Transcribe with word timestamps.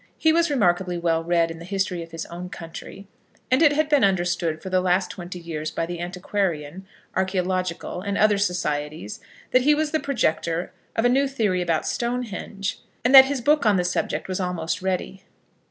He 0.17 0.33
was 0.33 0.49
remarkably 0.49 0.97
well 0.97 1.23
read 1.23 1.51
in 1.51 1.59
the 1.59 1.63
history 1.63 2.01
of 2.01 2.09
his 2.09 2.25
own 2.25 2.49
country, 2.49 3.07
and 3.51 3.61
it 3.61 3.71
had 3.73 3.87
been 3.87 4.03
understood 4.03 4.59
for 4.59 4.71
the 4.71 4.81
last 4.81 5.11
twenty 5.11 5.37
years 5.37 5.69
by 5.69 5.85
the 5.85 5.99
Antiquarian, 5.99 6.87
Archæological, 7.15 8.01
and 8.03 8.17
other 8.17 8.39
societies 8.39 9.19
that 9.51 9.61
he 9.61 9.75
was 9.75 9.91
the 9.91 9.99
projector 9.99 10.71
of 10.95 11.05
a 11.05 11.07
new 11.07 11.27
theory 11.27 11.61
about 11.61 11.85
Stonehenge, 11.85 12.79
and 13.05 13.13
that 13.13 13.25
his 13.25 13.41
book 13.41 13.63
on 13.63 13.75
the 13.75 13.83
subject 13.83 14.27
was 14.27 14.39
almost 14.39 14.81
ready. 14.81 15.21